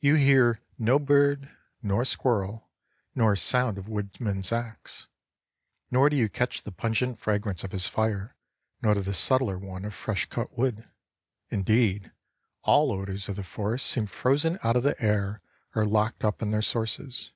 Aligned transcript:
You 0.00 0.16
hear 0.16 0.60
no 0.78 0.98
bird 0.98 1.50
nor 1.82 2.04
squirrel 2.04 2.68
nor 3.14 3.34
sound 3.36 3.78
of 3.78 3.88
woodman's 3.88 4.52
axe, 4.52 5.06
nor 5.90 6.10
do 6.10 6.16
you 6.16 6.28
catch 6.28 6.60
the 6.62 6.70
pungent 6.70 7.18
fragrance 7.18 7.64
of 7.64 7.72
his 7.72 7.86
fire 7.86 8.36
nor 8.82 8.94
the 8.94 9.14
subtler 9.14 9.56
one 9.58 9.86
of 9.86 9.94
fresh 9.94 10.26
cut 10.26 10.58
wood. 10.58 10.86
Indeed, 11.48 12.12
all 12.64 12.92
odors 12.92 13.30
of 13.30 13.36
the 13.36 13.42
forest 13.42 13.86
seem 13.86 14.04
frozen 14.04 14.58
out 14.62 14.76
of 14.76 14.82
the 14.82 15.00
air 15.00 15.40
or 15.74 15.86
locked 15.86 16.22
up 16.22 16.42
in 16.42 16.50
their 16.50 16.60
sources. 16.60 17.30